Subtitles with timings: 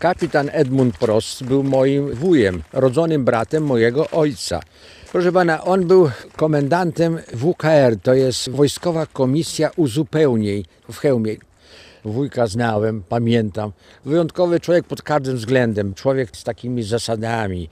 [0.00, 4.60] Kapitan Edmund Prost był moim wujem, rodzonym bratem mojego ojca.
[5.12, 11.36] Proszę pana, on był komendantem WKR, to jest Wojskowa Komisja Uzupełnień w Chełmie.
[12.04, 13.72] Wujka znałem, pamiętam.
[14.04, 17.68] Wyjątkowy człowiek pod każdym względem, człowiek z takimi zasadami.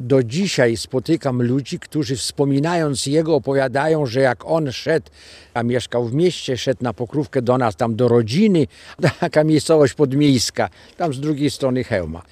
[0.00, 5.10] Do dzisiaj spotykam ludzi, którzy wspominając jego opowiadają, że jak on szedł,
[5.54, 8.66] a mieszkał w mieście, szedł na pokrówkę do nas, tam do rodziny,
[9.20, 12.22] taka miejscowość podmiejska, tam z drugiej strony Chełma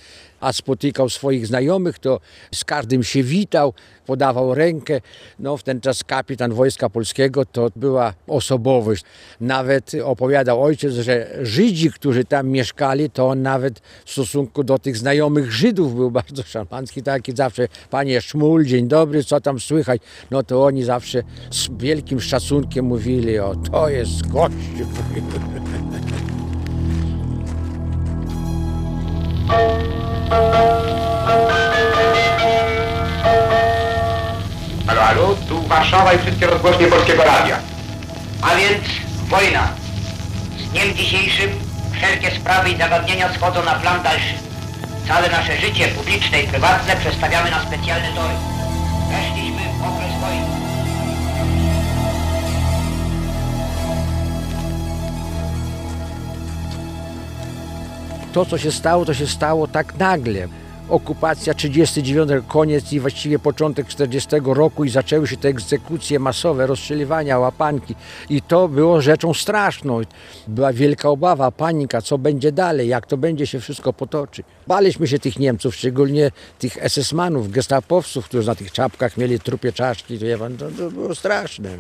[0.43, 2.21] a spotykał swoich znajomych, to
[2.55, 3.75] z każdym się witał,
[4.07, 5.01] podawał rękę.
[5.39, 9.05] No, w ten czas kapitan Wojska Polskiego to była osobowość.
[9.41, 14.97] Nawet opowiadał ojciec, że Żydzi, którzy tam mieszkali, to on nawet w stosunku do tych
[14.97, 20.01] znajomych Żydów był bardzo szarmancki, taki zawsze, panie Szmul, dzień dobry, co tam słychać?
[20.31, 24.55] No to oni zawsze z wielkim szacunkiem mówili, o to jest gość.
[34.87, 37.59] Halo, halo, tu Warszawa i wszystkie rozgłośnie Polskiego Radia.
[38.43, 38.85] A więc
[39.29, 39.69] wojna.
[40.59, 41.51] Z dniem dzisiejszym
[41.93, 44.35] wszelkie sprawy i zagadnienia schodzą na plan dalszy.
[45.09, 48.52] Całe nasze życie publiczne i prywatne przestawiamy na specjalne tory.
[58.33, 60.49] To, co się stało, to się stało tak nagle.
[60.89, 67.39] Okupacja 39, koniec i właściwie początek 40 roku i zaczęły się te egzekucje masowe, rozstrzeliwania,
[67.39, 67.95] łapanki
[68.31, 70.01] i to było rzeczą straszną.
[70.49, 74.43] Była wielka obawa, panika, co będzie dalej, jak to będzie się wszystko potoczy.
[74.67, 80.19] Baliśmy się tych Niemców, szczególnie tych SS-manów, gestapowców, którzy na tych czapkach mieli trupie czaszki,
[80.19, 80.27] to,
[80.59, 81.79] to, to było straszne.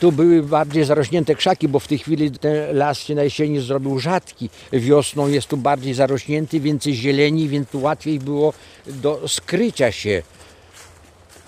[0.00, 3.98] Tu były bardziej zarośnięte krzaki, bo w tej chwili ten las się na jesieni zrobił
[3.98, 4.50] rzadki.
[4.72, 8.52] Wiosną jest tu bardziej zarośnięty, więcej zieleni, więc tu łatwiej było
[8.86, 10.22] do skrycia się.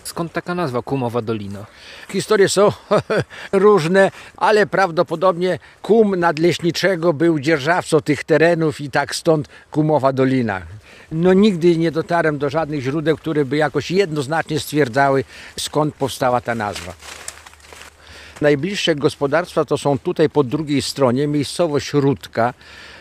[0.05, 1.67] Skąd taka nazwa Kumowa Dolina?
[2.09, 2.73] Historie są
[3.53, 10.62] różne, ale prawdopodobnie kum nadleśniczego był dzierżawcą tych terenów i tak stąd Kumowa Dolina.
[11.12, 15.25] No nigdy nie dotarłem do żadnych źródeł, które by jakoś jednoznacznie stwierdzały,
[15.59, 16.93] skąd powstała ta nazwa.
[18.41, 22.55] Najbliższe gospodarstwa to są tutaj po drugiej stronie, miejscowość Rudka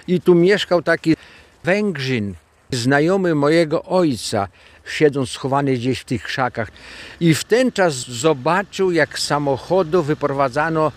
[0.08, 1.16] i tu mieszkał taki
[1.64, 2.34] Węgrzyn,
[2.72, 4.48] znajomy mojego ojca,
[4.86, 6.72] siedząc schowany gdzieś w tych krzakach.
[7.20, 10.92] I w ten czas zobaczył, jak samochodu wyprowadzano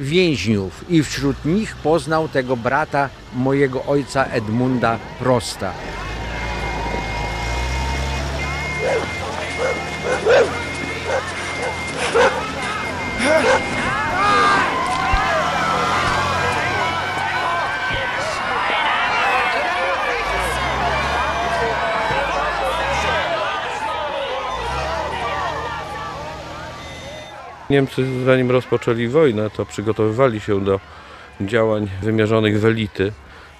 [0.00, 5.72] więźniów i wśród nich poznał tego brata mojego ojca Edmunda Prosta.
[27.70, 30.80] Niemcy zanim rozpoczęli wojnę, to przygotowywali się do
[31.40, 33.12] działań wymierzonych w elity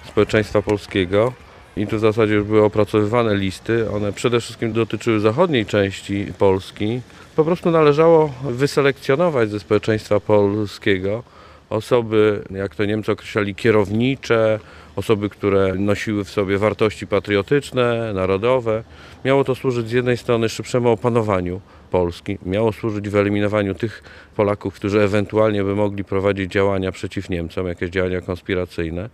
[0.07, 1.33] społeczeństwa polskiego.
[1.77, 3.91] I tu w zasadzie już były opracowywane listy.
[3.91, 7.01] One przede wszystkim dotyczyły zachodniej części Polski.
[7.35, 11.23] Po prostu należało wyselekcjonować ze społeczeństwa polskiego
[11.69, 14.59] osoby, jak to Niemcy określali, kierownicze,
[14.95, 18.83] osoby, które nosiły w sobie wartości patriotyczne, narodowe.
[19.25, 21.61] Miało to służyć z jednej strony szybszemu opanowaniu
[21.91, 24.03] Polski, miało służyć wyeliminowaniu tych
[24.35, 29.09] Polaków, którzy ewentualnie by mogli prowadzić działania przeciw Niemcom, jakieś działania konspiracyjne.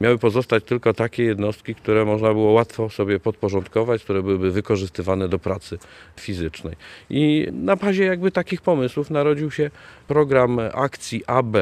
[0.00, 5.38] Miały pozostać tylko takie jednostki, które można było łatwo sobie podporządkować, które byłyby wykorzystywane do
[5.38, 5.78] pracy
[6.16, 6.76] fizycznej.
[7.10, 9.70] I na bazie jakby takich pomysłów narodził się
[10.08, 11.56] program akcji AB,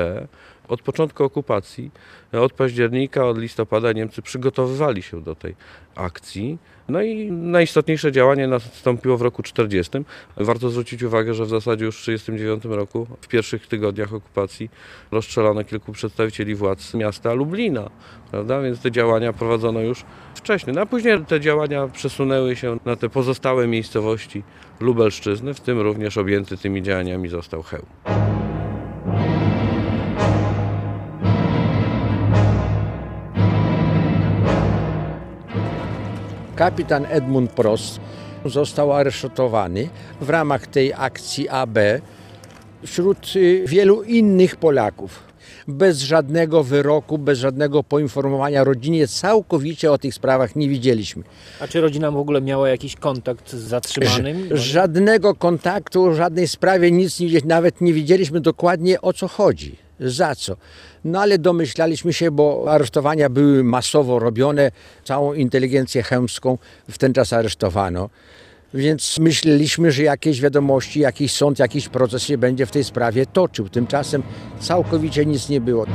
[0.69, 1.91] od początku okupacji,
[2.33, 5.55] od października, od listopada Niemcy przygotowywali się do tej
[5.95, 6.59] akcji.
[6.89, 9.99] No i najistotniejsze działanie nastąpiło w roku 40.
[10.37, 14.71] Warto zwrócić uwagę, że w zasadzie już w 1939 roku, w pierwszych tygodniach okupacji,
[15.11, 17.91] rozstrzelano kilku przedstawicieli władz miasta Lublina.
[18.31, 18.61] Prawda?
[18.61, 20.05] Więc te działania prowadzono już
[20.35, 20.77] wcześniej.
[20.77, 24.43] No a później te działania przesunęły się na te pozostałe miejscowości
[24.81, 28.28] Lubelszczyzny, w tym również objęty tymi działaniami został Chełm.
[36.59, 38.01] Kapitan Edmund Prost
[38.45, 39.89] został aresztowany
[40.21, 41.79] w ramach tej akcji AB
[42.87, 45.23] wśród y, wielu innych Polaków.
[45.69, 51.23] Bez żadnego wyroku, bez żadnego poinformowania rodzinie, całkowicie o tych sprawach nie widzieliśmy.
[51.61, 54.49] A czy rodzina w ogóle miała jakiś kontakt z zatrzymanym?
[54.53, 59.88] Żadnego kontaktu, żadnej sprawie, nic nie, nawet nie wiedzieliśmy dokładnie o co chodzi.
[60.01, 60.57] Za co?
[61.05, 64.71] No ale domyślaliśmy się, bo aresztowania były masowo robione,
[65.05, 66.59] całą inteligencję chemską
[66.91, 68.11] w ten czas aresztowano.
[68.75, 73.69] Więc myśleliśmy, że jakieś wiadomości, jakiś sąd, jakiś proces się będzie w tej sprawie toczył.
[73.69, 74.23] Tymczasem
[74.61, 75.87] całkowicie nic nie było.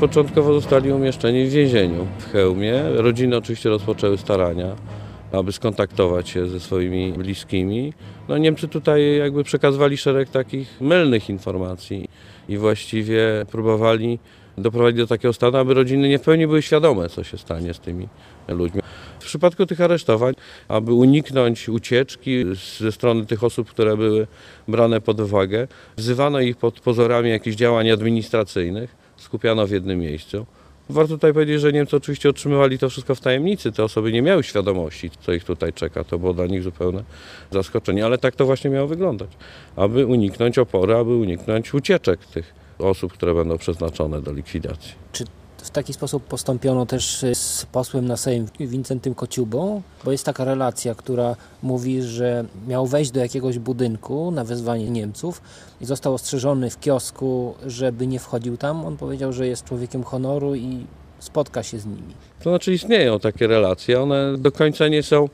[0.00, 2.82] Początkowo zostali umieszczeni w więzieniu w Chełmie.
[2.96, 4.76] Rodziny oczywiście rozpoczęły starania,
[5.32, 7.92] aby skontaktować się ze swoimi bliskimi.
[8.28, 12.08] No Niemcy tutaj jakby przekazywali szereg takich mylnych informacji
[12.48, 14.18] i właściwie próbowali
[14.58, 17.80] doprowadzić do takiego stanu, aby rodziny nie w pełni były świadome, co się stanie z
[17.80, 18.08] tymi
[18.48, 18.80] ludźmi.
[19.20, 20.34] W przypadku tych aresztowań,
[20.68, 22.44] aby uniknąć ucieczki
[22.78, 24.26] ze strony tych osób, które były
[24.68, 30.46] brane pod uwagę, wzywano ich pod pozorami jakichś działań administracyjnych, skupiano w jednym miejscu.
[30.90, 33.72] Warto tutaj powiedzieć, że Niemcy oczywiście otrzymywali to wszystko w tajemnicy.
[33.72, 36.04] Te osoby nie miały świadomości, co ich tutaj czeka.
[36.04, 37.04] To było dla nich zupełne
[37.50, 39.28] zaskoczenie, ale tak to właśnie miało wyglądać.
[39.76, 44.92] Aby uniknąć oporu, aby uniknąć ucieczek tych osób, które będą przeznaczone do likwidacji.
[45.12, 45.24] Czy
[45.78, 49.82] taki sposób postąpiono też z posłem na Sejm Wincentym Kociubą?
[50.04, 55.42] Bo jest taka relacja, która mówi, że miał wejść do jakiegoś budynku na wezwanie Niemców
[55.80, 58.84] i został ostrzeżony w kiosku, żeby nie wchodził tam.
[58.84, 60.86] On powiedział, że jest człowiekiem honoru i
[61.18, 62.14] spotka się z nimi.
[62.42, 65.28] To znaczy istnieją takie relacje, one do końca nie są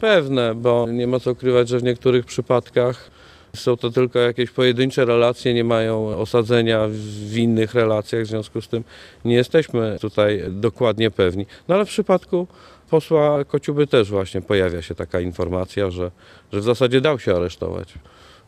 [0.00, 3.10] pewne, bo nie ma co ukrywać, że w niektórych przypadkach
[3.54, 6.88] są to tylko jakieś pojedyncze relacje, nie mają osadzenia
[7.30, 8.84] w innych relacjach, w związku z tym
[9.24, 11.46] nie jesteśmy tutaj dokładnie pewni.
[11.68, 12.46] No ale w przypadku
[12.90, 16.10] posła Kociuby też właśnie pojawia się taka informacja, że,
[16.52, 17.94] że w zasadzie dał się aresztować.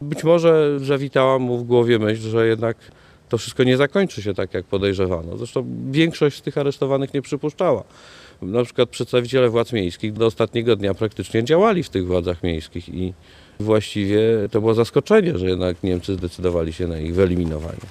[0.00, 2.76] Być może zawitała mu w głowie myśl, że jednak
[3.28, 5.36] to wszystko nie zakończy się tak, jak podejrzewano.
[5.36, 7.84] Zresztą większość z tych aresztowanych nie przypuszczała.
[8.42, 13.12] Na przykład przedstawiciele władz miejskich do ostatniego dnia praktycznie działali w tych władzach miejskich i
[13.62, 14.20] właściwie
[14.50, 17.86] to było zaskoczenie, że jednak Niemcy zdecydowali się na ich wyeliminowanie.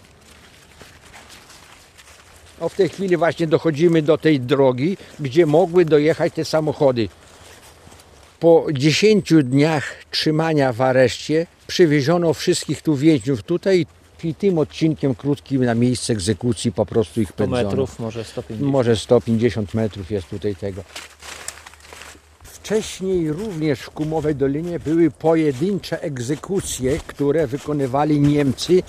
[2.59, 7.09] O, w tej chwili właśnie dochodzimy do tej drogi, gdzie mogły dojechać te samochody.
[8.39, 13.85] Po 10 dniach trzymania w areszcie przywieziono wszystkich tu więźniów tutaj
[14.23, 17.63] i tym odcinkiem krótkim na miejsce egzekucji po prostu ich 100 pędzono.
[17.63, 18.71] metrów, może 150.
[18.71, 20.83] Może 150 metrów jest tutaj tego.
[22.63, 28.83] Wcześniej również w Kumowej Dolinie były pojedyncze egzekucje, które wykonywali Niemcy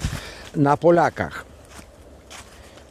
[0.56, 1.44] na Polakach.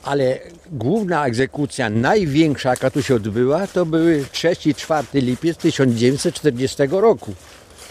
[0.03, 0.39] Ale
[0.71, 7.33] główna egzekucja, największa jaka tu się odbyła, to były 3-4 lipiec 1940 roku.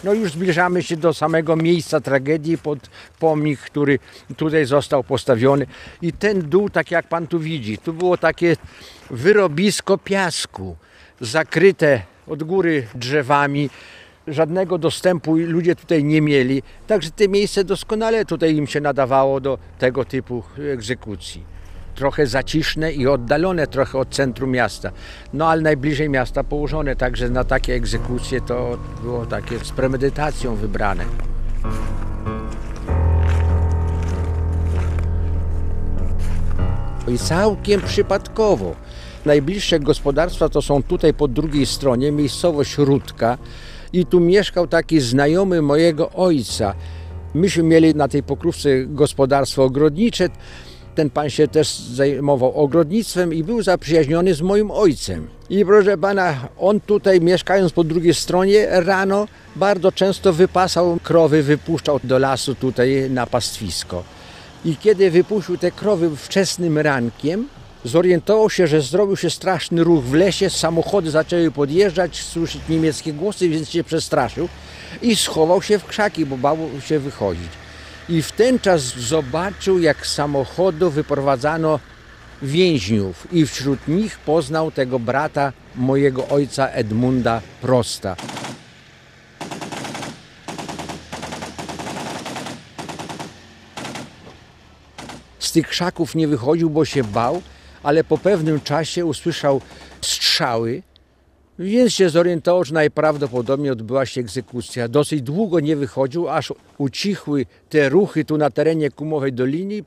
[0.04, 2.78] No już zbliżamy się do samego miejsca tragedii pod
[3.18, 3.98] pomnik, który
[4.36, 5.66] tutaj został postawiony.
[6.02, 8.56] I ten dół, tak jak pan tu widzi, tu było takie
[9.10, 10.76] wyrobisko piasku,
[11.20, 13.70] zakryte od góry drzewami.
[14.26, 16.62] Żadnego dostępu ludzie tutaj nie mieli.
[16.86, 20.42] Także to miejsce doskonale tutaj im się nadawało do tego typu
[20.72, 21.44] egzekucji
[21.94, 24.90] trochę zaciszne i oddalone trochę od centrum miasta.
[25.32, 31.04] No ale najbliżej miasta położone, także na takie egzekucje to było takie z premedytacją wybrane.
[37.08, 38.76] I całkiem przypadkowo.
[39.24, 43.38] Najbliższe gospodarstwa to są tutaj po drugiej stronie, miejscowość Rudka
[43.92, 46.74] i tu mieszkał taki znajomy mojego ojca.
[47.34, 50.28] Myśmy mieli na tej pokrówce gospodarstwo ogrodnicze.
[50.94, 55.28] Ten pan się też zajmował ogrodnictwem i był zaprzyjaźniony z moim ojcem.
[55.50, 62.00] I proszę pana, on tutaj mieszkając po drugiej stronie rano bardzo często wypasał krowy, wypuszczał
[62.04, 64.02] do lasu tutaj na pastwisko.
[64.64, 67.48] I kiedy wypuścił te krowy wczesnym rankiem,
[67.84, 73.48] zorientował się, że zrobił się straszny ruch w lesie, samochody zaczęły podjeżdżać, słyszeć niemieckie głosy,
[73.48, 74.48] więc się przestraszył
[75.02, 77.50] i schował się w krzaki, bo bał się wychodzić.
[78.08, 81.80] I w ten czas zobaczył, jak z samochodu wyprowadzano
[82.42, 88.16] więźniów i wśród nich poznał tego brata mojego ojca Edmunda Prosta.
[95.38, 97.42] Z tych krzaków nie wychodził, bo się bał,
[97.82, 99.60] ale po pewnym czasie usłyszał
[100.00, 100.82] strzały,
[101.58, 104.88] więc się zorientował, że najprawdopodobniej odbyła się egzekucja.
[104.88, 109.84] Dosyć długo nie wychodził, aż ucichły te ruchy tu na terenie Kumowej Doliny,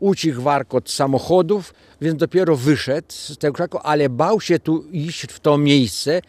[0.00, 5.40] ucichł warkot samochodów, więc dopiero wyszedł z tego krzaku, ale bał się tu iść w
[5.40, 6.20] to miejsce,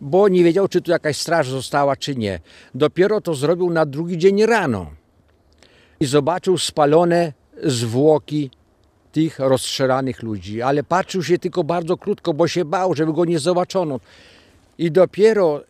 [0.00, 2.40] bo nie wiedział, czy tu jakaś straż została, czy nie.
[2.74, 4.90] Dopiero to zrobił na drugi dzień rano
[6.00, 7.32] i zobaczył spalone
[7.64, 8.50] zwłoki
[9.12, 13.38] tych rozstrzelanych ludzi, ale patrzył się tylko bardzo krótko, bo się bał, żeby go nie
[13.38, 14.00] zobaczono.
[14.78, 15.60] I dopiero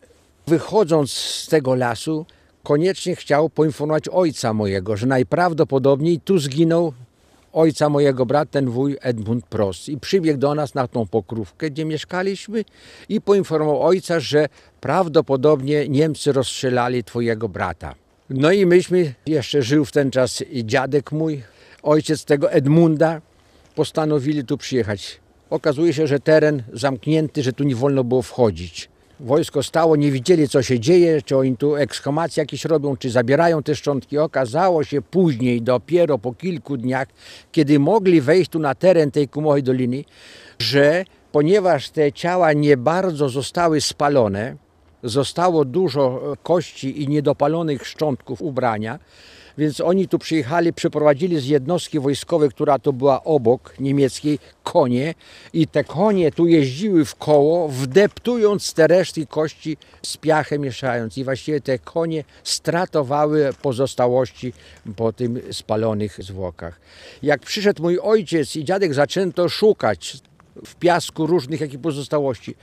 [0.47, 2.25] wychodząc z tego lasu,
[2.63, 6.93] koniecznie chciał poinformować ojca mojego, że najprawdopodobniej tu zginął
[7.53, 9.89] ojca mojego brata, ten wuj Edmund Prost.
[9.89, 12.65] I przybiegł do nas na tą pokrówkę, gdzie mieszkaliśmy
[13.09, 14.49] i poinformował ojca, że
[14.81, 17.95] prawdopodobnie Niemcy rozstrzelali twojego brata.
[18.29, 21.43] No i myśmy, jeszcze żył w ten czas dziadek mój,
[21.83, 23.21] ojciec tego Edmunda,
[23.75, 25.19] postanowili tu przyjechać.
[25.49, 28.89] Okazuje się, że teren zamknięty, że tu nie wolno było wchodzić.
[29.19, 33.63] Wojsko stało, nie widzieli co się dzieje, czy oni tu ekshumacje jakieś robią, czy zabierają
[33.63, 34.17] te szczątki.
[34.17, 37.07] Okazało się później, dopiero po kilku dniach,
[37.51, 40.03] kiedy mogli wejść tu na teren tej Kumowej Doliny,
[40.59, 44.55] że ponieważ te ciała nie bardzo zostały spalone,
[45.03, 48.99] zostało dużo kości i niedopalonych szczątków ubrania,
[49.57, 55.13] więc oni tu przyjechali, przyprowadzili z jednostki wojskowej, która tu była obok niemieckiej, konie
[55.53, 61.23] i te konie tu jeździły w koło, wdeptując te resztki kości z piachem mieszając i
[61.23, 64.53] właściwie te konie stratowały pozostałości
[64.95, 66.79] po tym spalonych zwłokach.
[67.23, 70.17] Jak przyszedł mój ojciec i dziadek, zaczęto szukać
[70.65, 72.55] w piasku różnych jakich pozostałości.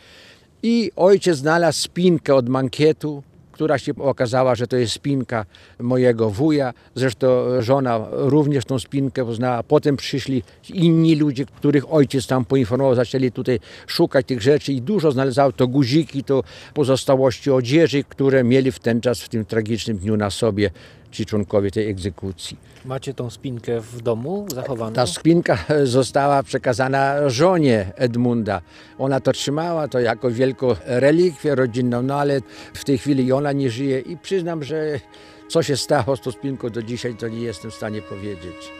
[0.62, 3.22] I ojciec znalazł spinkę od mankietu,
[3.60, 5.46] która się okazała, że to jest spinka
[5.78, 6.72] mojego wuja.
[6.94, 7.26] Zresztą
[7.62, 9.62] żona również tą spinkę poznała.
[9.62, 10.42] Potem przyszli
[10.74, 15.66] inni ludzie, których ojciec tam poinformował, zaczęli tutaj szukać tych rzeczy i dużo znalezło to
[15.66, 16.42] guziki, to
[16.74, 20.70] pozostałości odzieży, które mieli w ten czas, w tym tragicznym dniu na sobie
[21.10, 22.56] ci członkowie tej egzekucji.
[22.84, 24.92] Macie tą spinkę w domu zachowaną?
[24.92, 28.60] Ta spinka została przekazana żonie Edmunda.
[28.98, 32.40] Ona to trzymała to jako wielką relikwię rodzinną, no ale
[32.74, 35.00] w tej chwili ona nie żyje i przyznam, że
[35.48, 38.79] co się stało z tą spinką do dzisiaj, to nie jestem w stanie powiedzieć.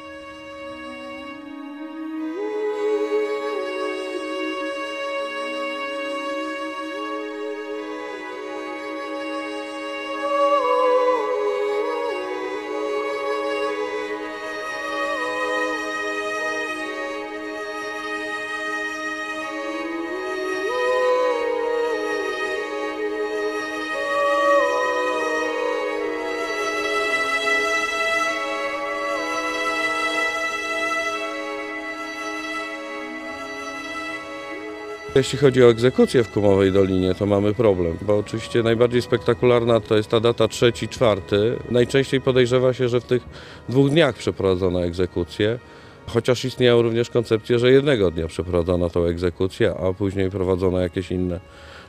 [35.15, 39.97] Jeśli chodzi o egzekucję w Kumowej Dolinie, to mamy problem, bo oczywiście najbardziej spektakularna to
[39.97, 41.57] jest ta data trzeci, czwarty.
[41.71, 43.23] Najczęściej podejrzewa się, że w tych
[43.69, 45.59] dwóch dniach przeprowadzono egzekucję,
[46.07, 51.41] chociaż istniały również koncepcje, że jednego dnia przeprowadzono tą egzekucję, a później prowadzono jakieś inne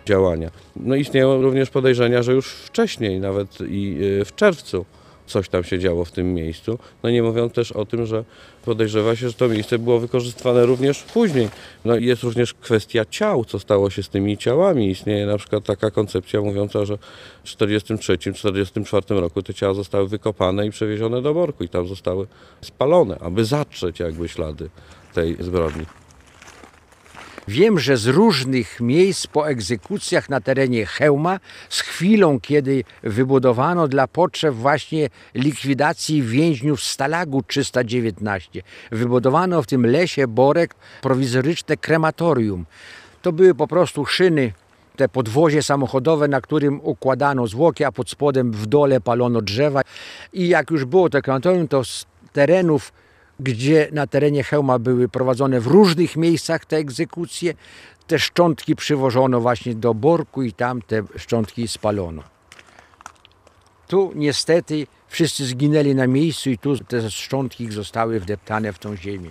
[0.05, 0.51] działania.
[0.75, 4.85] No istnieją również podejrzenia, że już wcześniej, nawet i y, w czerwcu,
[5.31, 6.79] coś tam się działo w tym miejscu.
[7.03, 8.23] No nie mówiąc też o tym, że
[8.65, 11.49] podejrzewa się, że to miejsce było wykorzystywane również później.
[11.85, 14.89] No jest również kwestia ciał, co stało się z tymi ciałami.
[14.89, 16.97] Istnieje na przykład taka koncepcja mówiąca, że
[17.43, 22.27] w 1943-1944 roku te ciała zostały wykopane i przewiezione do Borku i tam zostały
[22.61, 24.69] spalone, aby zatrzeć jakby ślady
[25.13, 26.00] tej zbrodni.
[27.47, 34.07] Wiem, że z różnych miejsc po egzekucjach na terenie Chełma, z chwilą, kiedy wybudowano dla
[34.07, 42.65] potrzeb właśnie likwidacji więźniów Stalagu 319, wybudowano w tym lesie Borek prowizoryczne krematorium.
[43.21, 44.53] To były po prostu szyny
[44.95, 49.81] te podwozie samochodowe, na którym układano zwłoki, a pod spodem w dole palono drzewa.
[50.33, 52.93] I jak już było to krematorium, to z terenów
[53.41, 57.53] gdzie na terenie Chełma były prowadzone w różnych miejscach te egzekucje.
[58.07, 62.23] Te szczątki przywożono właśnie do Borku i tam te szczątki spalono.
[63.87, 69.29] Tu niestety wszyscy zginęli na miejscu i tu te szczątki zostały wdeptane w tą ziemię.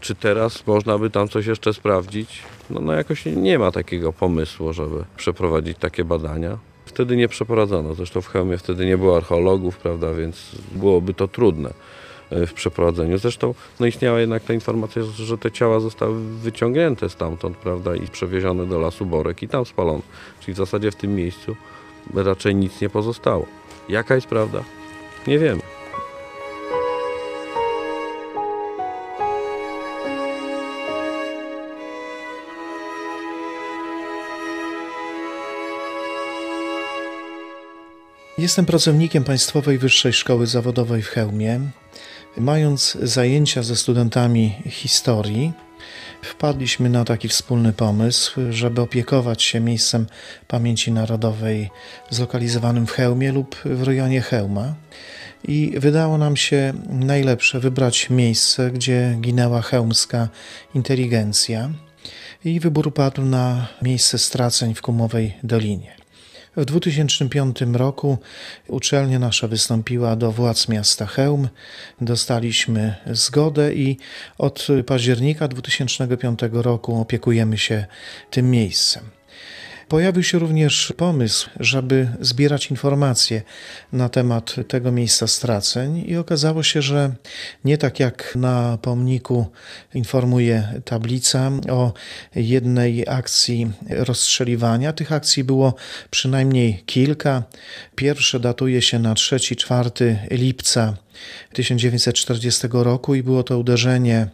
[0.00, 2.42] Czy teraz można by tam coś jeszcze sprawdzić?
[2.70, 6.58] No, no jakoś nie ma takiego pomysłu, żeby przeprowadzić takie badania.
[6.86, 11.74] Wtedy nie przeprowadzono, zresztą w Chełmie wtedy nie było archeologów, prawda, więc byłoby to trudne
[12.46, 13.18] w przeprowadzeniu.
[13.18, 18.66] Zresztą no istniała jednak ta informacja, że te ciała zostały wyciągnięte stamtąd, prawda, i przewiezione
[18.66, 20.02] do lasu Borek i tam spalone.
[20.40, 21.56] Czyli w zasadzie w tym miejscu
[22.14, 23.46] raczej nic nie pozostało.
[23.88, 24.64] Jaka jest prawda?
[25.26, 25.60] Nie wiemy.
[38.38, 41.60] Jestem pracownikiem Państwowej Wyższej Szkoły Zawodowej w Chełmie.
[42.36, 45.52] Mając zajęcia ze studentami historii,
[46.22, 50.06] wpadliśmy na taki wspólny pomysł, żeby opiekować się miejscem
[50.48, 51.70] pamięci narodowej
[52.10, 54.74] zlokalizowanym w Chełmie lub w rejonie Chełma.
[55.48, 60.28] I wydało nam się najlepsze wybrać miejsce, gdzie ginęła chełmska
[60.74, 61.70] inteligencja.
[62.44, 66.03] I wybór padł na miejsce straceń w Kumowej Dolinie.
[66.56, 68.18] W 2005 roku
[68.68, 71.48] uczelnia nasza wystąpiła do władz miasta Chełm.
[72.00, 73.96] Dostaliśmy zgodę i
[74.38, 77.86] od października 2005 roku opiekujemy się
[78.30, 79.13] tym miejscem.
[79.88, 83.42] Pojawił się również pomysł, żeby zbierać informacje
[83.92, 87.12] na temat tego miejsca straceń, i okazało się, że
[87.64, 89.46] nie tak jak na pomniku
[89.94, 91.92] informuje tablica o
[92.34, 94.92] jednej akcji rozstrzeliwania.
[94.92, 95.74] Tych akcji było
[96.10, 97.42] przynajmniej kilka.
[97.94, 100.96] Pierwsze datuje się na 3-4 lipca
[101.52, 104.28] 1940 roku i było to uderzenie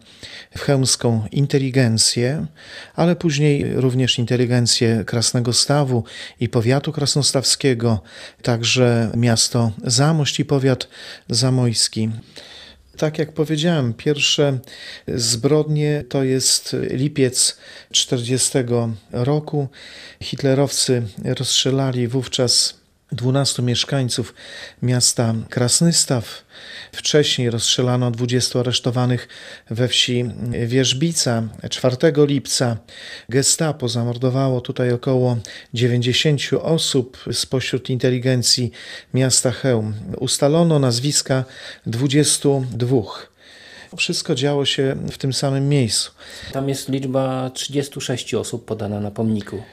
[0.57, 2.45] w chełmską inteligencję,
[2.95, 6.03] ale później również inteligencję Krasnego Stawu
[6.39, 8.01] i powiatu krasnostawskiego,
[8.41, 10.87] także miasto Zamość i powiat
[11.29, 12.09] zamojski.
[12.97, 14.59] Tak jak powiedziałem, pierwsze
[15.07, 17.57] zbrodnie to jest lipiec
[17.91, 18.57] 40
[19.11, 19.67] roku.
[20.23, 22.80] Hitlerowcy rozstrzelali wówczas
[23.11, 24.33] 12 mieszkańców
[24.81, 26.45] miasta Krasnystaw.
[26.91, 29.27] Wcześniej rozstrzelano 20 aresztowanych
[29.69, 30.25] we wsi
[30.65, 31.43] Wierzbica.
[31.69, 32.77] 4 lipca
[33.29, 35.37] gestapo zamordowało tutaj około
[35.73, 38.71] 90 osób spośród inteligencji
[39.13, 39.93] miasta Chełm.
[40.19, 41.43] Ustalono nazwiska
[41.85, 42.87] 22.
[43.97, 46.11] Wszystko działo się w tym samym miejscu.
[46.51, 49.63] Tam jest liczba 36 osób podana na pomniku.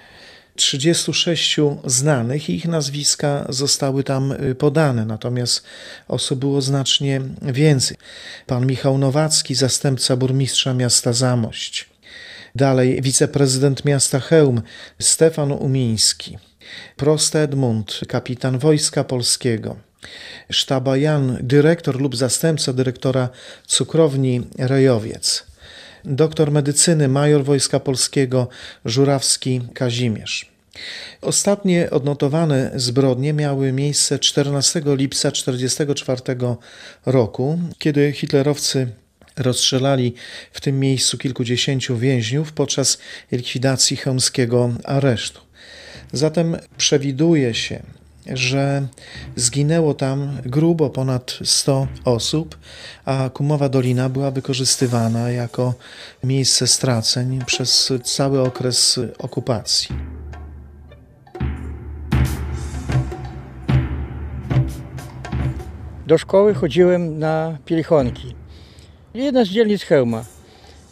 [0.59, 5.63] 36 znanych i ich nazwiska zostały tam y, podane, natomiast
[6.09, 7.97] osób było znacznie więcej.
[8.47, 11.89] Pan Michał Nowacki, zastępca burmistrza miasta Zamość.
[12.55, 14.63] Dalej wiceprezydent miasta Chełm
[14.99, 16.39] Stefan Umiński.
[16.97, 19.77] Prost Edmund, kapitan Wojska Polskiego.
[20.51, 23.29] Sztaba Jan, dyrektor lub zastępca dyrektora
[23.67, 25.48] cukrowni Rejowiec
[26.05, 28.49] doktor medycyny, major Wojska Polskiego
[28.85, 30.53] Żurawski Kazimierz.
[31.21, 36.47] Ostatnie odnotowane zbrodnie miały miejsce 14 lipca 1944
[37.07, 38.89] roku, kiedy hitlerowcy
[39.37, 40.15] rozstrzelali
[40.53, 42.99] w tym miejscu kilkudziesięciu więźniów podczas
[43.33, 45.41] likwidacji chełmskiego aresztu.
[46.13, 47.83] Zatem przewiduje się,
[48.35, 48.87] że
[49.37, 52.59] zginęło tam grubo ponad 100 osób,
[53.05, 55.75] a Kumowa Dolina była wykorzystywana jako
[56.25, 59.97] miejsce straceń przez cały okres okupacji.
[66.07, 68.35] Do szkoły chodziłem na Pielichonki.
[69.15, 70.25] Jedna z dzielnic Chełma.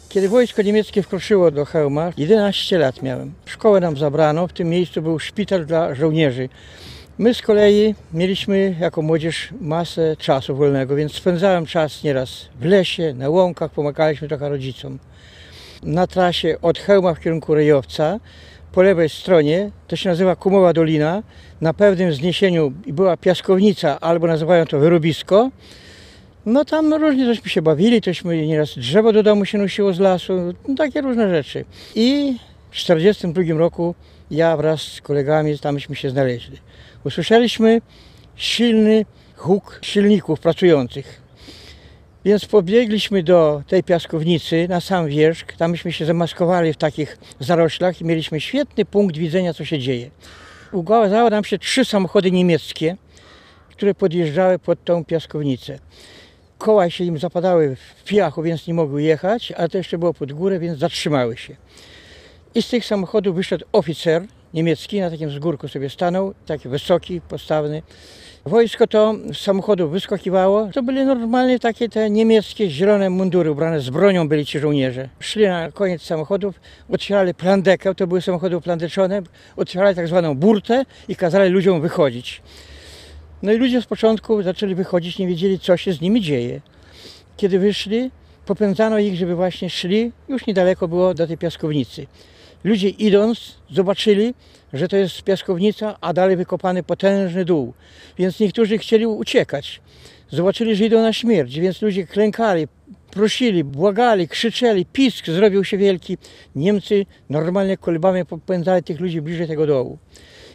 [0.09, 3.33] Kiedy wojsko niemieckie wkroczyło do Chełma, 11 lat miałem.
[3.45, 6.49] Szkołę nam zabrano, w tym miejscu był szpital dla żołnierzy.
[7.19, 13.13] My z kolei mieliśmy jako młodzież masę czasu wolnego, więc spędzałem czas nieraz w lesie,
[13.13, 14.99] na łąkach, pomagaliśmy trochę rodzicom.
[15.83, 18.19] Na trasie od Chełma w kierunku Rejowca,
[18.71, 21.23] po lewej stronie, to się nazywa Kumowa Dolina,
[21.61, 25.49] na pewnym wzniesieniu była piaskownica, albo nazywają to wyrobisko.
[26.45, 30.53] No tam różnie żeśmy się bawili, tośmy nieraz drzewo do domu się nosiło z lasu,
[30.67, 31.65] no, takie różne rzeczy.
[31.95, 32.37] I
[32.71, 33.95] w 1942 roku
[34.31, 36.57] ja wraz z kolegami tamśmy się znaleźli
[37.07, 37.81] usłyszeliśmy
[38.35, 41.21] silny huk silników pracujących.
[42.25, 45.57] Więc pobiegliśmy do tej piaskownicy na sam wierzch.
[45.57, 50.09] Tam myśmy się zamaskowali w takich zaroślach i mieliśmy świetny punkt widzenia, co się dzieje.
[50.71, 52.97] Ukazały nam się trzy samochody niemieckie,
[53.69, 55.79] które podjeżdżały pod tą piaskownicę.
[56.57, 60.33] Koła się im zapadały w piachu, więc nie mogły jechać, ale to jeszcze było pod
[60.33, 61.55] górę, więc zatrzymały się.
[62.55, 67.81] I z tych samochodów wyszedł oficer niemiecki, na takim wzgórku sobie stanął, taki wysoki, postawny.
[68.45, 70.69] Wojsko to z samochodu wyskakiwało.
[70.73, 75.09] To były normalnie takie te niemieckie zielone mundury, ubrane z bronią byli ci żołnierze.
[75.19, 79.21] Szli na koniec samochodów, otwierali plandekę, to były samochody plandeczone,
[79.55, 82.41] otwierali tak zwaną burtę i kazali ludziom wychodzić.
[83.41, 86.61] No i ludzie z początku zaczęli wychodzić, nie wiedzieli co się z nimi dzieje.
[87.37, 88.11] Kiedy wyszli,
[88.45, 92.07] popędzano ich, żeby właśnie szli, już niedaleko było do tej piaskownicy.
[92.63, 94.33] Ludzie idąc zobaczyli,
[94.73, 97.73] że to jest piaskownica, a dalej wykopany potężny dół.
[98.17, 99.81] Więc niektórzy chcieli uciekać.
[100.31, 102.67] Zobaczyli, że idą na śmierć, więc ludzie klękali,
[103.11, 106.17] prosili, błagali, krzyczeli, pisk zrobił się wielki.
[106.55, 109.97] Niemcy normalnie kolbami popędzali tych ludzi bliżej tego dołu.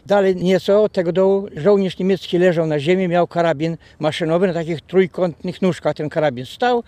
[0.07, 4.81] Dalej nieco od tego dołu żołnierz niemiecki leżał na ziemi, miał karabin maszynowy na takich
[4.81, 5.95] trójkątnych nóżkach.
[5.95, 6.83] Ten karabin stał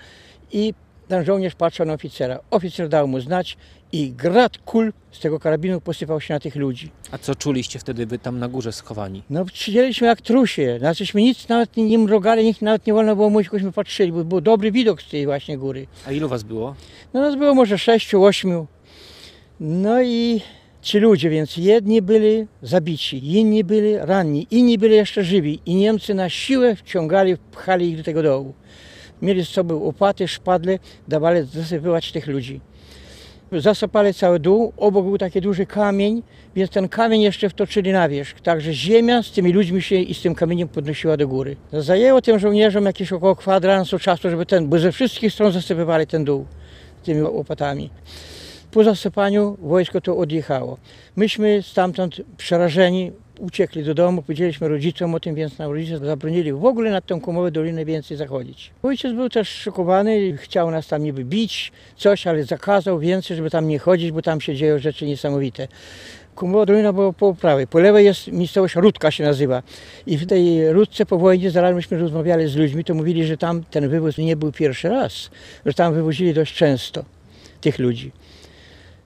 [0.53, 0.75] i
[1.09, 2.41] ten żołnierz patrzył na oficera.
[2.51, 3.57] Oficer dał mu znać
[3.93, 6.91] i grad kul z tego karabinu posypał się na tych ludzi.
[7.11, 9.23] A co czuliście wtedy wy tam na górze schowani?
[9.31, 13.51] No siedzieliśmy jak trusie, znaczyśmy nic nawet nie mrogali, nikt nawet nie wolno było mówić,
[13.51, 15.87] byśmy patrzyli, bo był dobry widok z tej właśnie góry.
[16.07, 16.75] A ilu was było?
[17.15, 18.67] No nas było może sześciu, ośmiu.
[19.61, 20.41] No i
[20.85, 26.15] Ci ludzie, więc jedni byli zabici, inni byli ranni, inni byli jeszcze żywi i Niemcy
[26.15, 28.55] na siłę wciągali, pchali ich do tego dołu.
[29.25, 32.61] Mieli z sobą łopaty, szpadle, dawali zasypywać tych ludzi.
[33.53, 36.23] Zasypali cały dół, obok był taki duży kamień,
[36.57, 38.41] więc ten kamień jeszcze wtoczyli na wierzch.
[38.41, 41.57] Także ziemia z tymi ludźmi się i z tym kamieniem podnosiła do góry.
[41.73, 46.25] Zajęło tym żołnierzom jakieś około kwadransu czasu, żeby ten, bo ze wszystkich stron zasypywali ten
[46.25, 46.47] dół
[47.03, 47.91] tymi łopatami.
[48.71, 50.79] Po zasypaniu wojsko to odjechało.
[51.17, 56.65] Myśmy stamtąd przerażeni uciekli do domu, powiedzieliśmy rodzicom o tym, więc nam rodzice zabronili w
[56.65, 58.71] ogóle nad tą Kumowę Dolinę więcej zachodzić.
[58.83, 63.69] Ojciec był też szokowany, chciał nas tam niby bić, coś, ale zakazał więcej, żeby tam
[63.69, 65.69] nie chodzić, bo tam się dzieją rzeczy niesamowite.
[66.35, 69.63] Kumowa Dolina była po prawej, po lewej jest miejscowość Rudka się nazywa.
[70.07, 73.65] I w tej Rudce po wojnie, zaraz myśmy rozmawiali z ludźmi, to mówili, że tam
[73.65, 75.31] ten wywóz nie był pierwszy raz,
[75.67, 77.05] że tam wywozili dość często
[77.61, 78.13] tych ludzi.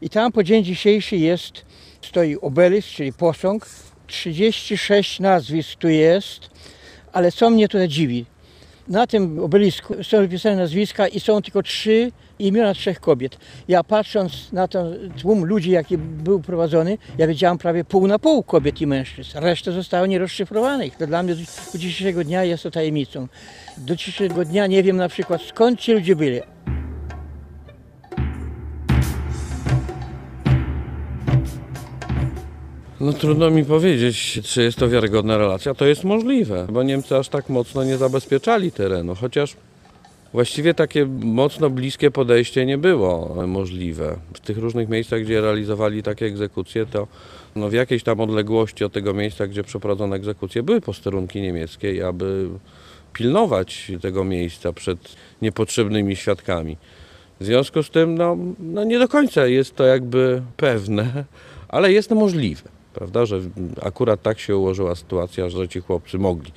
[0.02, 1.64] I tam po dzień dzisiejszy jest,
[2.02, 3.66] stoi obelisk, czyli posąg.
[4.08, 6.50] 36 nazwisk tu jest,
[7.12, 8.24] ale co mnie tutaj dziwi,
[8.88, 13.38] na tym obelisku są wypisane nazwiska i są tylko trzy imiona trzech kobiet.
[13.68, 18.42] Ja patrząc na ten tłum ludzi, jaki był prowadzony, ja wiedziałam prawie pół na pół
[18.42, 19.38] kobiet i mężczyzn.
[19.38, 20.96] Reszta została nierozszyfrowanych.
[20.96, 21.34] To dla mnie
[21.72, 23.28] do dzisiejszego dnia jest to tajemnicą.
[23.78, 26.40] Do dzisiejszego dnia nie wiem na przykład skąd ci ludzie byli.
[33.00, 35.74] No trudno mi powiedzieć, czy jest to wiarygodna relacja.
[35.74, 39.56] To jest możliwe, bo Niemcy aż tak mocno nie zabezpieczali terenu, chociaż
[40.32, 44.16] właściwie takie mocno bliskie podejście nie było możliwe.
[44.34, 47.06] W tych różnych miejscach, gdzie realizowali takie egzekucje, to
[47.56, 52.48] no w jakiejś tam odległości od tego miejsca, gdzie przeprowadzono egzekucje, były posterunki niemieckie, aby
[53.12, 54.98] pilnować tego miejsca przed
[55.42, 56.76] niepotrzebnymi świadkami.
[57.40, 61.24] W związku z tym, no, no nie do końca jest to jakby pewne,
[61.68, 63.40] ale jest to możliwe prawda, że
[63.82, 66.52] akurat tak się ułożyła sytuacja, że ci chłopcy mogli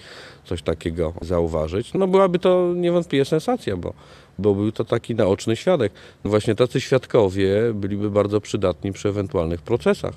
[0.45, 1.93] coś takiego zauważyć.
[1.93, 3.93] No byłaby to niewątpliwie sensacja, bo,
[4.39, 5.93] bo był to taki naoczny świadek.
[6.23, 10.13] No właśnie tacy świadkowie byliby bardzo przydatni przy ewentualnych procesach.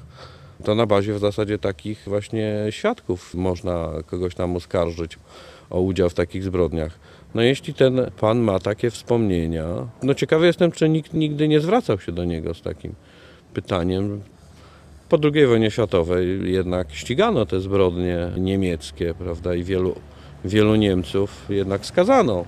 [0.64, 5.18] To na bazie w zasadzie takich właśnie świadków można kogoś tam oskarżyć
[5.70, 6.98] o udział w takich zbrodniach.
[7.34, 9.66] No jeśli ten pan ma takie wspomnienia,
[10.02, 12.94] no ciekawy jestem, czy nikt nigdy nie zwracał się do niego z takim
[13.54, 14.22] pytaniem,
[15.18, 19.94] po II wojnie światowej jednak ścigano te zbrodnie niemieckie, prawda, i wielu,
[20.44, 22.44] wielu Niemców jednak skazano.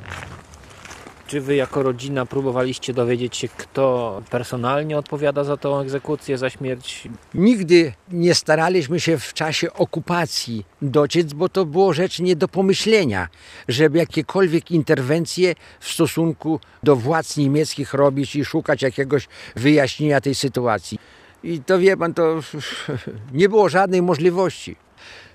[1.26, 7.08] Czy wy jako rodzina próbowaliście dowiedzieć się, kto personalnie odpowiada za tą egzekucję, za śmierć?
[7.34, 13.28] Nigdy nie staraliśmy się w czasie okupacji dociec, bo to było rzecz nie do pomyślenia,
[13.68, 20.98] żeby jakiekolwiek interwencje w stosunku do władz niemieckich robić i szukać jakiegoś wyjaśnienia tej sytuacji.
[21.46, 22.40] I to wie pan, to
[23.32, 24.76] nie było żadnej możliwości.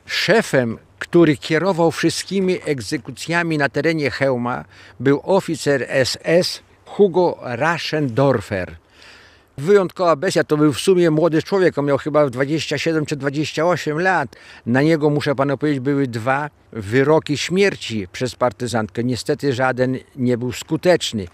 [0.06, 4.66] Szefem, który kierował wszystkimi egzekucjami na terenie Chełma,
[5.00, 8.76] był oficer SS Hugo Raschendorfer.
[9.58, 14.36] Wyjątkowa bestia, to był w sumie młody człowiek, on miał chyba 27 czy 28 lat.
[14.66, 19.04] Na niego, muszę panu powiedzieć, były dwa wyroki śmierci przez partyzantkę.
[19.04, 21.28] Niestety żaden nie był skuteczny.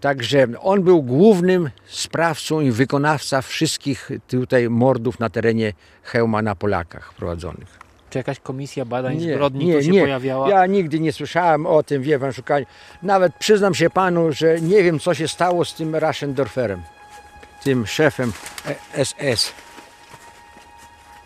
[0.00, 7.14] Także on był głównym sprawcą i wykonawca wszystkich tutaj mordów na terenie Chełma na Polakach
[7.14, 7.78] prowadzonych.
[8.10, 10.00] Czy jakaś komisja badań zbrodni nie, się nie.
[10.00, 10.50] pojawiała?
[10.50, 12.32] Ja nigdy nie słyszałem o tym, wie pan.
[13.02, 16.82] Nawet przyznam się panu, że nie wiem, co się stało z tym Raschendorferem,
[17.64, 18.32] tym szefem
[19.04, 19.52] SS.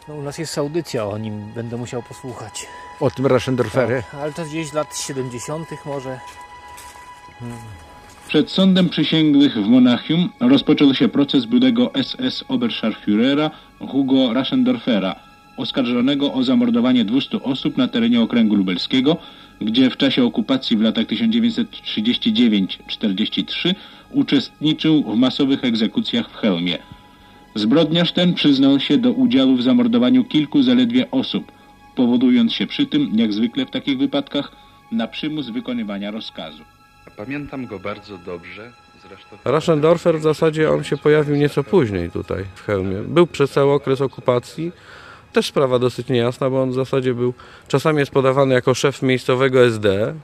[0.08, 2.66] No, u nas jest audycja o nim, będę musiał posłuchać.
[3.00, 4.02] O tym Raschendorferie?
[4.10, 5.68] Tak, ale to gdzieś lat 70.
[5.87, 6.18] może.
[7.38, 7.58] Hmm.
[8.28, 15.16] Przed sądem przysięgłych w Monachium rozpoczął się proces byłego SS Oberscharführera Hugo Raschendorfera,
[15.56, 19.16] oskarżonego o zamordowanie 200 osób na terenie okręgu lubelskiego,
[19.60, 23.74] gdzie w czasie okupacji w latach 1939-43
[24.10, 26.78] uczestniczył w masowych egzekucjach w Chełmie.
[27.54, 31.52] Zbrodniarz ten przyznał się do udziału w zamordowaniu kilku zaledwie osób,
[31.94, 34.52] powodując się przy tym, jak zwykle w takich wypadkach,
[34.92, 36.64] na przymus wykonywania rozkazu.
[37.16, 38.72] Pamiętam go bardzo dobrze.
[39.44, 42.96] Raschendorfer w zasadzie on się pojawił nieco później tutaj w Chełmie.
[42.96, 44.72] Był przez cały okres okupacji.
[45.33, 47.35] Też sprawa dosyć niejasna, bo on w zasadzie był,
[47.68, 50.14] czasami jest podawany jako szef miejscowego SD,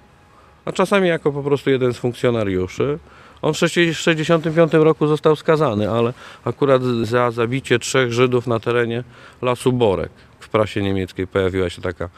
[0.65, 2.99] a czasami jako po prostu jeden z funkcjonariuszy.
[3.43, 6.13] On w 1965 roku został skazany, ale
[6.45, 9.05] akurat za zabicie trzech Żydów na terenie
[9.43, 10.13] Lasu Borek.
[10.41, 12.09] W prasie niemieckiej pojawiła się taka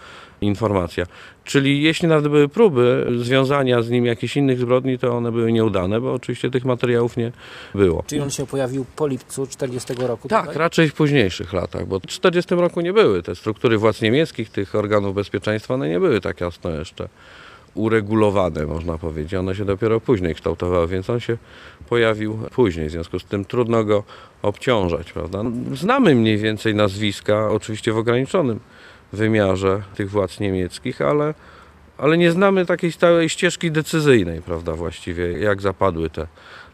[0.43, 1.07] informacja.
[1.45, 6.01] Czyli jeśli nawet były próby związania z nim jakichś innych zbrodni, to one były nieudane,
[6.01, 7.33] bo oczywiście tych materiałów nie
[7.75, 8.05] było.
[8.07, 10.29] Czyli on się pojawił po lipcu 40 roku?
[10.29, 10.59] Tak, tutaj?
[10.59, 14.75] raczej w późniejszych latach, bo w 40 roku nie były te struktury władz niemieckich, tych
[14.75, 17.09] organów bezpieczeństwa, one nie były tak jasno jeszcze
[17.75, 19.35] uregulowane, można powiedzieć.
[19.35, 21.37] One się dopiero później kształtowały, więc on się
[21.89, 24.05] pojawił później, w związku z tym trudno go
[24.43, 25.43] obciążać, prawda?
[25.75, 28.61] Znamy mniej więcej nazwiska, oczywiście w ograniczonym
[29.13, 31.35] wymiarze tych władz niemieckich, ale,
[31.99, 36.27] ale nie znamy takiej stałej ścieżki decyzyjnej, prawda, właściwie, jak zapadły te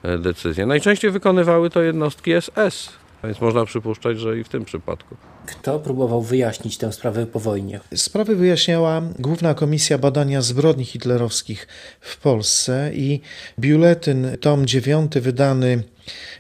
[0.03, 0.67] e, decyzje.
[0.67, 2.93] Najczęściej wykonywały to jednostki SS,
[3.25, 5.17] więc można przypuszczać, że i w tym przypadku.
[5.47, 7.81] Kto próbował wyjaśnić tę sprawę po wojnie?
[7.95, 11.69] Sprawy wyjaśniała Główna Komisja Badania Zbrodni Hitlerowskich
[12.01, 13.21] w Polsce i
[13.59, 15.83] biuletyn tom 9 wydany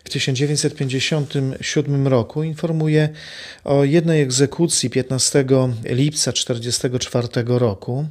[0.04, 3.08] w 1957 roku informuje
[3.64, 5.44] o jednej egzekucji 15
[5.84, 8.06] lipca 1944 roku.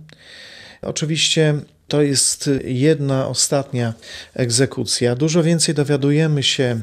[0.81, 1.55] Oczywiście
[1.87, 3.93] to jest jedna ostatnia
[4.33, 5.15] egzekucja.
[5.15, 6.81] Dużo więcej dowiadujemy się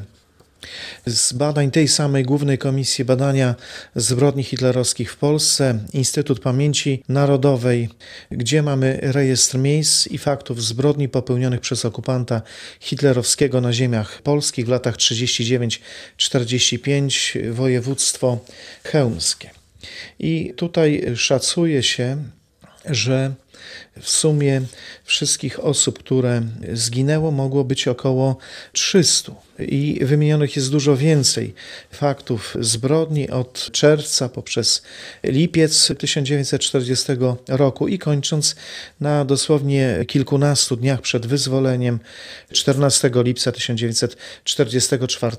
[1.05, 3.55] z badań tej samej Głównej Komisji Badania
[3.95, 7.89] Zbrodni Hitlerowskich w Polsce, Instytut Pamięci Narodowej,
[8.31, 12.41] gdzie mamy rejestr miejsc i faktów zbrodni popełnionych przez okupanta
[12.79, 18.39] hitlerowskiego na ziemiach polskich w latach 39-45, województwo
[18.83, 19.49] chełmskie.
[20.19, 22.17] I tutaj szacuje się,
[22.85, 23.33] że
[24.01, 24.61] w sumie
[25.03, 26.41] wszystkich osób, które
[26.73, 28.37] zginęło, mogło być około
[28.71, 29.31] 300.
[29.59, 31.53] I wymienionych jest dużo więcej
[31.91, 34.81] faktów zbrodni od czerwca poprzez
[35.23, 37.11] lipiec 1940
[37.47, 38.55] roku i kończąc
[38.99, 41.99] na dosłownie kilkunastu dniach przed wyzwoleniem
[42.51, 45.37] 14 lipca 1944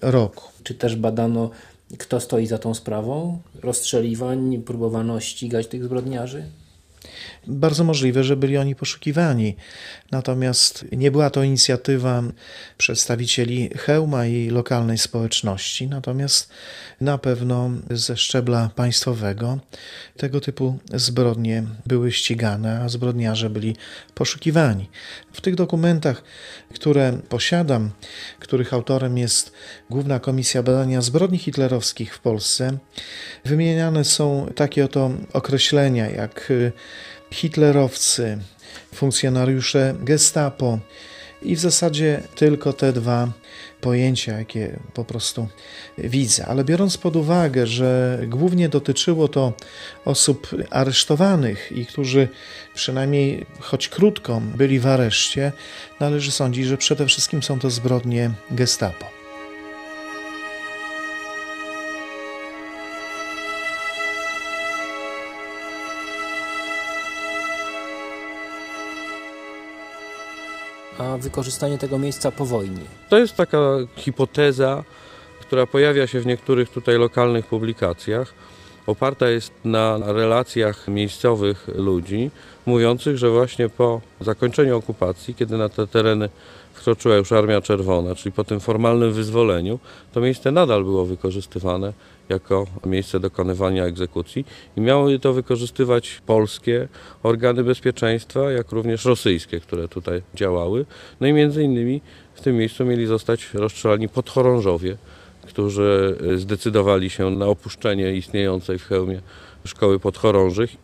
[0.00, 0.44] roku.
[0.62, 1.50] Czy też badano,
[1.98, 3.40] kto stoi za tą sprawą?
[3.62, 6.44] Rozstrzeliwań, próbowano ścigać tych zbrodniarzy?
[7.46, 9.56] Bardzo możliwe, że byli oni poszukiwani.
[10.10, 12.22] Natomiast nie była to inicjatywa
[12.78, 16.50] przedstawicieli Hełma i lokalnej społeczności, natomiast
[17.00, 19.58] na pewno ze szczebla państwowego
[20.16, 23.76] tego typu zbrodnie były ścigane, a zbrodniarze byli
[24.14, 24.88] poszukiwani.
[25.34, 26.22] W tych dokumentach,
[26.74, 27.90] które posiadam,
[28.38, 29.52] których autorem jest
[29.90, 32.78] Główna Komisja Badania Zbrodni Hitlerowskich w Polsce,
[33.44, 36.52] wymieniane są takie oto określenia jak
[37.30, 38.38] hitlerowcy,
[38.94, 40.78] funkcjonariusze Gestapo
[41.42, 43.28] i w zasadzie tylko te dwa
[43.84, 45.48] pojęcia, jakie po prostu
[45.98, 46.46] widzę.
[46.46, 49.52] Ale biorąc pod uwagę, że głównie dotyczyło to
[50.04, 52.28] osób aresztowanych i którzy
[52.74, 55.52] przynajmniej choć krótko byli w areszcie,
[56.00, 59.23] należy sądzić, że przede wszystkim są to zbrodnie Gestapo.
[71.04, 72.80] A wykorzystanie tego miejsca po wojnie.
[73.08, 73.58] To jest taka
[73.96, 74.84] hipoteza,
[75.40, 78.34] która pojawia się w niektórych tutaj lokalnych publikacjach.
[78.86, 82.30] Oparta jest na relacjach miejscowych ludzi,
[82.66, 86.28] mówiących, że właśnie po zakończeniu okupacji, kiedy na te tereny
[86.72, 89.78] wkroczyła już Armia Czerwona, czyli po tym formalnym wyzwoleniu,
[90.12, 91.92] to miejsce nadal było wykorzystywane
[92.28, 96.88] jako miejsce dokonywania egzekucji i miały to wykorzystywać polskie
[97.22, 100.86] organy bezpieczeństwa, jak również rosyjskie, które tutaj działały.
[101.20, 102.00] No i między innymi
[102.34, 104.96] w tym miejscu mieli zostać rozstrzelani podchorążowie,
[105.46, 109.20] którzy zdecydowali się na opuszczenie istniejącej w Chełmie
[109.64, 110.76] szkoły podchorążych.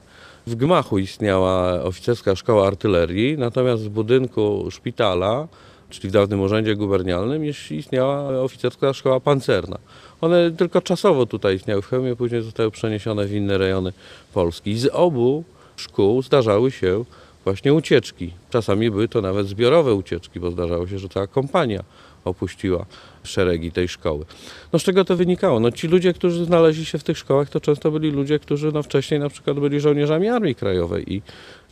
[0.47, 5.49] W gmachu istniała oficerska szkoła artylerii, natomiast w budynku szpitala,
[5.91, 9.79] czyli w dawnym urzędzie gubernialnym, istniała oficerska szkoła pancerna.
[10.21, 13.93] One tylko czasowo tutaj istniały w Chełmie, później zostały przeniesione w inne rejony
[14.35, 14.79] Polski.
[14.79, 15.45] Z obu
[15.77, 17.05] szkół zdarzały się
[17.45, 18.33] właśnie ucieczki.
[18.51, 21.85] Czasami były to nawet zbiorowe ucieczki, bo zdarzało się, że cała kompania
[22.25, 22.87] opuściła
[23.25, 24.25] szeregi tej szkoły.
[24.73, 25.61] No z czego to wynikało?
[25.61, 28.83] No ci ludzie, którzy znaleźli się w tych szkołach, to często byli ludzie, którzy no
[28.83, 31.23] wcześniej na przykład byli żołnierzami Armii Krajowej i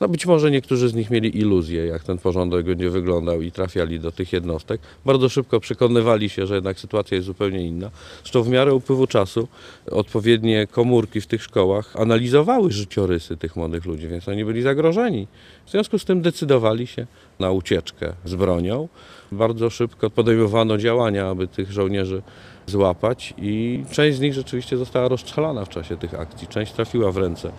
[0.01, 4.01] no być może niektórzy z nich mieli iluzję, jak ten porządek będzie wyglądał i trafiali
[4.01, 4.81] do tych jednostek.
[5.05, 7.91] Bardzo szybko przekonywali się, że jednak sytuacja jest zupełnie inna.
[8.23, 9.49] Zresztą w miarę upływu czasu
[9.91, 15.27] odpowiednie komórki w tych szkołach analizowały życiorysy tych młodych ludzi, więc oni byli zagrożeni.
[15.67, 17.07] W związku z tym decydowali się
[17.39, 18.89] na ucieczkę z bronią.
[19.33, 22.23] Bardzo szybko podejmowano działania, aby tych żołnierzy
[22.67, 26.47] złapać i część z nich rzeczywiście została rozstrzelana w czasie tych akcji.
[26.47, 27.53] Część trafiła w ręce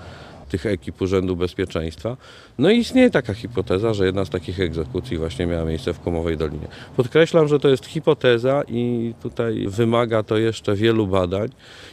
[0.49, 2.17] tych ekip Urzędu Bezpieczeństwa.
[2.57, 6.37] No i istnieje taka hipoteza, że jedna z takich egzekucji właśnie miała miejsce w Komowej
[6.37, 6.67] Dolinie.
[6.97, 11.49] Podkreślam, że to jest hipoteza i tutaj wymaga to jeszcze wielu badań.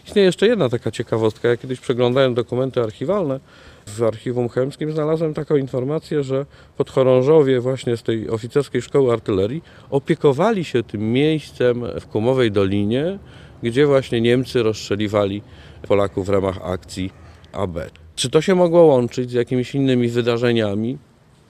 [0.06, 1.48] Istnieje jeszcze jedna taka ciekawostka.
[1.48, 3.40] Ja kiedyś przeglądałem dokumenty archiwalne
[3.86, 6.46] W archiwum chełmskim znalazłem taką informację, że
[6.76, 13.18] podchorążowie właśnie z tej oficerskiej szkoły artylerii opiekowali się tym miejscem w Kumowej Dolinie,
[13.62, 15.42] gdzie właśnie Niemcy rozstrzeliwali
[15.88, 17.10] Polaków w ramach akcji
[17.52, 17.78] AB.
[18.14, 20.98] Czy to się mogło łączyć z jakimiś innymi wydarzeniami?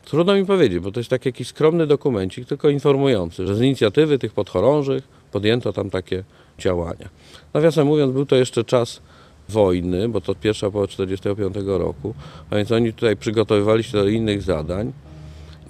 [0.05, 4.19] Trudno mi powiedzieć, bo to jest taki jakiś skromny dokumencik, tylko informujący, że z inicjatywy
[4.19, 6.25] tych podchorążych podjęto tam takie
[6.59, 7.09] działania.
[7.55, 9.03] Nawiasem mówiąc, był to jeszcze czas
[9.49, 12.15] wojny, bo to pierwsza połowa 1945 roku,
[12.51, 14.93] a więc oni tutaj przygotowywali się do innych zadań.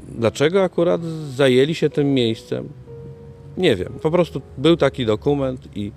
[0.09, 1.01] Dlaczego akurat
[1.35, 2.69] zajęli się tym miejscem?
[3.57, 3.93] Nie wiem.
[4.03, 5.93] Po prostu był taki dokument i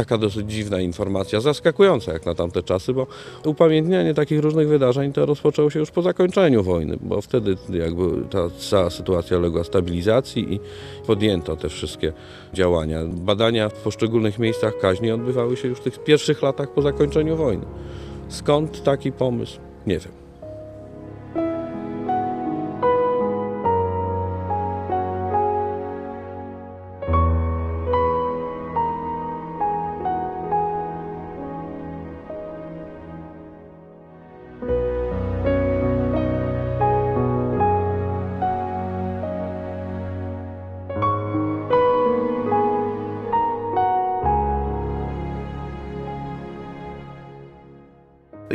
[0.00, 3.06] taka dosyć dziwna informacja, zaskakująca jak na tamte czasy, bo
[3.44, 8.50] upamiętnianie takich różnych wydarzeń to rozpoczęło się już po zakończeniu wojny, bo wtedy jakby ta
[8.58, 10.60] cała sytuacja uległa stabilizacji i
[11.06, 12.12] podjęto te wszystkie
[12.54, 13.00] działania.
[13.04, 17.66] Badania w poszczególnych miejscach kaźni odbywały się już w tych pierwszych latach po zakończeniu wojny.
[18.28, 19.58] Skąd taki pomysł?
[19.86, 20.19] Nie wiem.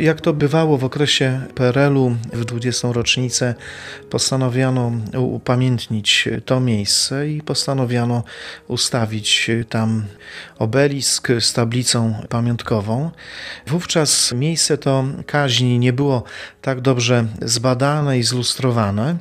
[0.06, 2.92] Jak to bywało w okresie PRL-u w 20.
[2.92, 3.54] rocznicę
[4.10, 8.24] postanowiono upamiętnić to miejsce i postanowiono
[8.68, 10.04] ustawić tam
[10.58, 13.10] obelisk z tablicą pamiątkową.
[13.66, 16.24] Wówczas miejsce to kaźni nie było
[16.62, 19.16] tak dobrze zbadane i zlustrowane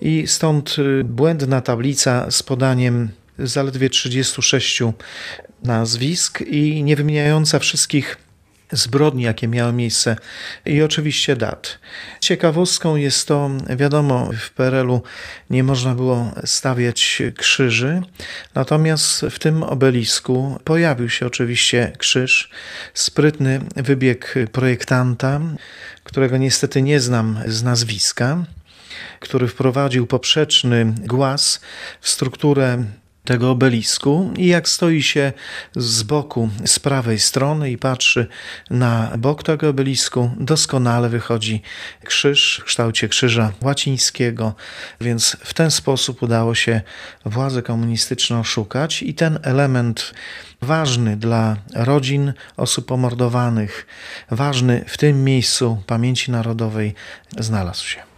[0.00, 4.82] i stąd błędna tablica z podaniem zaledwie 36
[5.62, 8.25] nazwisk i nie wymieniająca wszystkich
[8.72, 10.16] zbrodni, jakie miały miejsce
[10.64, 11.78] i oczywiście dat.
[12.20, 15.02] Ciekawostką jest to, wiadomo, w PRL-u
[15.50, 18.02] nie można było stawiać krzyży,
[18.54, 22.50] natomiast w tym obelisku pojawił się oczywiście krzyż,
[22.94, 25.40] sprytny wybieg projektanta,
[26.04, 28.44] którego niestety nie znam z nazwiska,
[29.20, 31.60] który wprowadził poprzeczny głaz
[32.00, 32.84] w strukturę
[33.26, 35.32] tego obelisku i jak stoi się
[35.76, 38.26] z boku, z prawej strony i patrzy
[38.70, 41.62] na bok tego obelisku, doskonale wychodzi
[42.04, 44.54] krzyż w kształcie krzyża łacińskiego,
[45.00, 46.80] więc w ten sposób udało się
[47.24, 50.14] władzę komunistyczną szukać i ten element
[50.62, 53.86] ważny dla rodzin osób pomordowanych,
[54.30, 56.94] ważny w tym miejscu pamięci narodowej
[57.38, 58.15] znalazł się.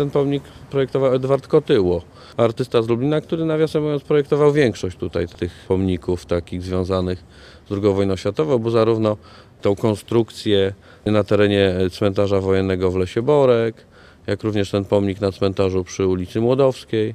[0.00, 2.02] Ten pomnik projektował Edward Kotyło
[2.36, 7.24] artysta z Lublina, który nawiasem mówiąc projektował większość tutaj tych pomników takich związanych
[7.70, 9.16] z II wojną światową, bo zarówno
[9.62, 10.72] tą konstrukcję
[11.06, 13.74] na terenie cmentarza wojennego w Lesie Borek,
[14.26, 17.14] jak również ten pomnik na cmentarzu przy ulicy Młodowskiej.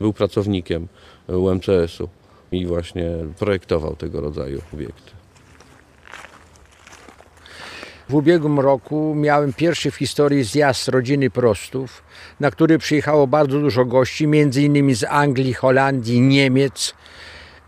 [0.00, 0.88] Był pracownikiem
[1.28, 2.08] UMCS-u
[2.52, 5.21] i właśnie projektował tego rodzaju obiekty.
[8.12, 12.02] W ubiegłym roku miałem pierwszy w historii zjazd rodziny Prostów,
[12.40, 16.94] na który przyjechało bardzo dużo gości, między innymi z Anglii, Holandii, Niemiec.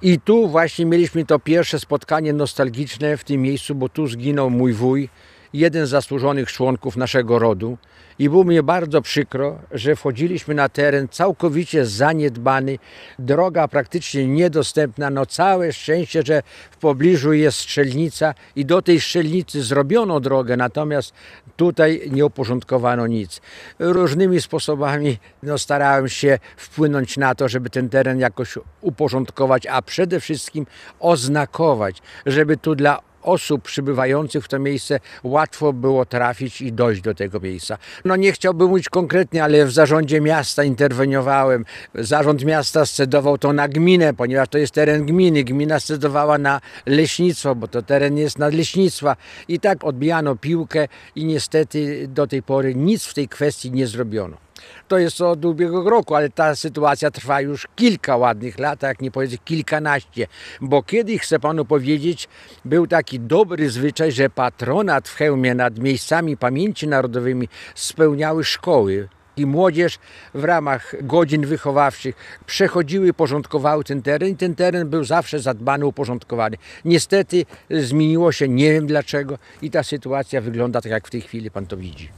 [0.03, 4.73] I tu właśnie mieliśmy to pierwsze spotkanie nostalgiczne w tym miejscu, bo tu zginął mój
[4.73, 5.09] wuj,
[5.53, 7.79] jeden z zasłużonych członków naszego rodu.
[8.19, 12.79] I było mi bardzo przykro, że wchodziliśmy na teren całkowicie zaniedbany,
[13.19, 15.11] droga praktycznie niedostępna.
[15.11, 21.15] No całe szczęście, że w pobliżu jest strzelnica i do tej strzelnicy zrobiono drogę, natomiast
[21.57, 23.41] tutaj nie uporządkowano nic.
[23.79, 30.21] Różnymi sposobami no, starałem się wpłynąć na to, żeby ten teren jakoś uporządkować, a przede
[30.21, 30.67] wszystkim
[31.01, 37.15] oznakować, żeby tu dla osób przybywających w to miejsce łatwo było trafić i dojść do
[37.15, 37.79] tego miejsca.
[38.05, 41.65] No nie chciałbym mówić konkretnie, ale w zarządzie miasta interweniowałem.
[41.95, 45.45] Zarząd miasta scedował to na gminę, ponieważ to jest teren gminy.
[45.45, 49.17] Gmina scedowała na leśnictwo, bo to teren jest nadleśnictwa.
[49.49, 54.44] I tak odbijano piłkę i niestety do tej pory nic w tej kwestii nie zrobiono.
[54.89, 59.11] To jest od ubiegłego roku, ale ta sytuacja trwa już kilka ładnych lat, jak nie
[59.11, 60.27] powiedzieć kilkanaście.
[60.61, 62.29] Bo kiedyś, chcę panu powiedzieć,
[62.65, 69.47] był taki dobry zwyczaj, że patronat w hełmie nad miejscami pamięci narodowymi spełniały szkoły i
[69.47, 69.99] młodzież
[70.35, 76.57] w ramach godzin wychowawczych przechodziły, porządkowały ten teren i ten teren był zawsze zadbany, uporządkowany.
[76.85, 81.51] Niestety zmieniło się, nie wiem dlaczego i ta sytuacja wygląda tak, jak w tej chwili
[81.51, 82.09] pan to widzi.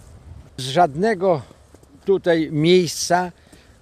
[0.57, 1.43] Z żadnego
[2.07, 3.33] tutaj miejsca,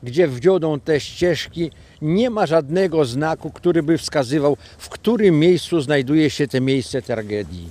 [0.03, 1.71] gdzie wdziodą te ścieżki,
[2.03, 7.69] nie ma żadnego znaku, który by wskazywał, w którym miejscu znajduje się to miejsce tragedii.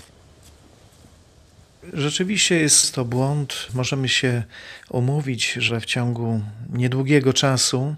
[1.93, 3.68] Rzeczywiście jest to błąd.
[3.74, 4.43] Możemy się
[4.89, 6.41] umówić, że w ciągu
[6.74, 7.95] niedługiego czasu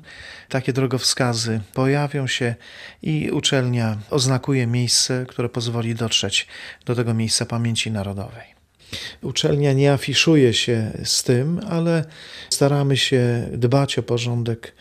[0.49, 2.55] takie drogowskazy pojawią się
[3.01, 6.47] i uczelnia oznakuje miejsce, które pozwoli dotrzeć
[6.85, 8.54] do tego miejsca pamięci narodowej.
[9.21, 12.05] Uczelnia nie afiszuje się z tym, ale
[12.49, 14.75] staramy się dbać o porządek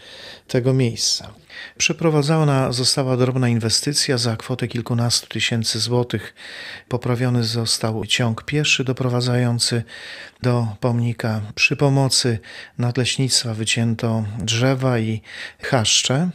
[0.48, 1.34] tego miejsca.
[1.78, 6.34] Przeprowadzona została drobna inwestycja za kwotę kilkunastu tysięcy złotych.
[6.88, 9.82] Poprawiony został ciąg pieszy doprowadzający
[10.42, 11.40] do pomnika.
[11.54, 12.38] Przy pomocy
[12.78, 15.22] nadleśnictwa wycięto drzewa i
[15.62, 16.30] chaszcze.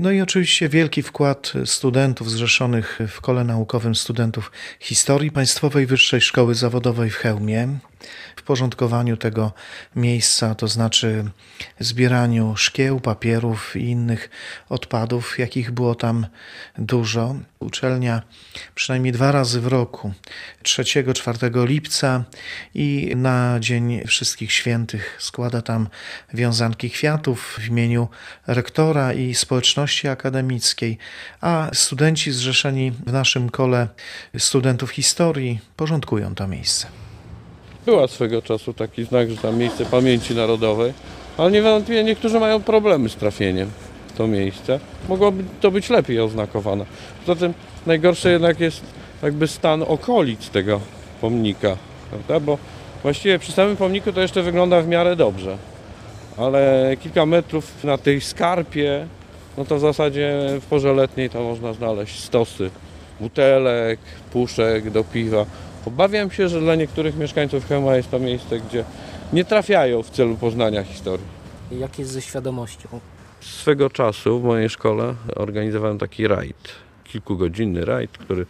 [0.00, 6.54] No i oczywiście wielki wkład studentów zrzeszonych w kole naukowym studentów historii Państwowej Wyższej Szkoły
[6.54, 7.68] Zawodowej w Chełmie
[8.36, 9.52] w porządkowaniu tego
[9.96, 11.24] miejsca, to znaczy
[11.80, 14.30] zbieraniu szkieł, papierów i innych
[14.68, 16.26] odpadów, jakich było tam
[16.78, 17.36] dużo.
[17.58, 18.22] Uczelnia
[18.74, 20.12] przynajmniej dwa razy w roku,
[20.62, 22.24] 3-4 lipca
[22.74, 25.88] i na Dzień Wszystkich Świętych składa tam
[26.34, 28.08] wiązanki kwiatów w imieniu
[28.46, 30.98] rektora i społeczności akademickiej,
[31.40, 33.88] a studenci zrzeszeni w naszym kole
[34.38, 37.05] studentów historii porządkują to miejsce.
[37.86, 40.92] Była swego czasu taki znak, że tam miejsce pamięci narodowej,
[41.38, 43.70] ale niewątpliwie niektórzy mają problemy z trafieniem
[44.08, 44.80] w to miejsce.
[45.08, 46.84] Mogłoby to być lepiej oznakowane.
[47.26, 47.54] Poza tym
[47.86, 48.82] najgorsze jednak jest
[49.22, 50.80] jakby stan okolic tego
[51.20, 51.76] pomnika,
[52.10, 52.40] prawda?
[52.40, 52.58] Bo
[53.02, 55.56] właściwie przy samym pomniku to jeszcze wygląda w miarę dobrze,
[56.36, 59.06] ale kilka metrów na tej skarpie,
[59.58, 62.70] no to w zasadzie w porze letniej to można znaleźć stosy
[63.20, 64.00] butelek,
[64.32, 65.46] puszek do piwa.
[65.86, 68.84] Obawiam się, że dla niektórych mieszkańców Chełma jest to miejsce, gdzie
[69.32, 71.26] nie trafiają w celu poznania historii.
[71.70, 72.88] Jak jest ze świadomością?
[73.40, 76.72] Swego czasu w mojej szkole organizowałem taki rajd,
[77.04, 78.46] kilkugodzinny rajd, który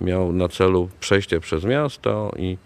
[0.00, 2.58] miał na celu przejście przez miasto i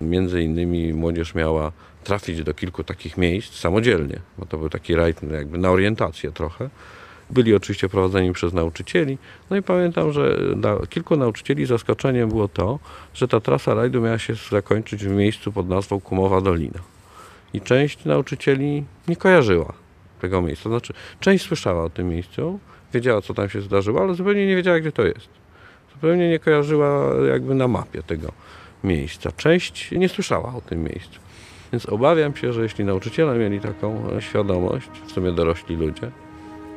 [0.00, 1.72] między innymi młodzież miała
[2.04, 6.70] trafić do kilku takich miejsc samodzielnie, bo to był taki rajd jakby na orientację trochę.
[7.34, 9.18] Byli oczywiście prowadzeni przez nauczycieli.
[9.50, 12.78] No i pamiętam, że dla kilku nauczycieli zaskoczeniem było to,
[13.14, 16.80] że ta trasa rajdu miała się zakończyć w miejscu pod nazwą Kumowa Dolina.
[17.54, 19.72] I część nauczycieli nie kojarzyła
[20.20, 20.70] tego miejsca.
[20.70, 22.58] Znaczy, część słyszała o tym miejscu,
[22.92, 25.28] wiedziała, co tam się zdarzyło, ale zupełnie nie wiedziała, gdzie to jest.
[25.94, 28.32] Zupełnie nie kojarzyła jakby na mapie tego
[28.84, 29.32] miejsca.
[29.32, 31.20] Część nie słyszała o tym miejscu.
[31.72, 36.10] Więc obawiam się, że jeśli nauczyciele mieli taką świadomość, w sumie dorośli ludzie,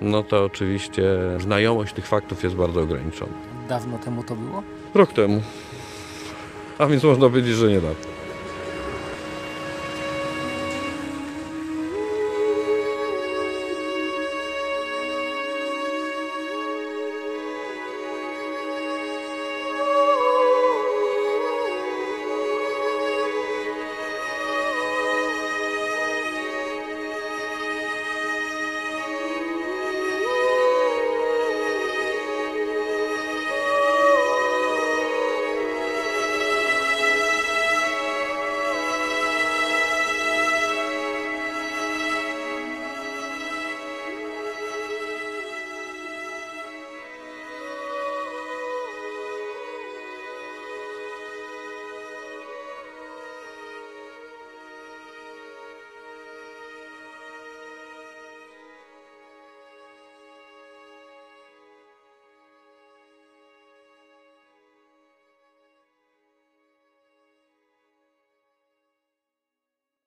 [0.01, 1.03] no to oczywiście
[1.39, 3.33] znajomość tych faktów jest bardzo ograniczona.
[3.69, 4.63] Dawno temu to było?
[4.93, 5.41] Rok temu.
[6.77, 8.16] A więc można powiedzieć, że niedawno.